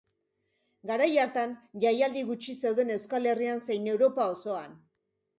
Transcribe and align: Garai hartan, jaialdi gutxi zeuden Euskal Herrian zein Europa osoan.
Garai 0.91 1.09
hartan, 1.23 1.51
jaialdi 1.83 2.23
gutxi 2.29 2.55
zeuden 2.69 2.93
Euskal 2.95 3.27
Herrian 3.33 3.61
zein 3.67 3.85
Europa 3.93 4.27
osoan. 4.37 4.73